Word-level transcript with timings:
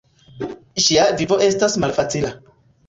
Ŝia 0.85 1.05
vivo 1.21 1.39
estis 1.51 1.81
malfacila. 1.87 2.37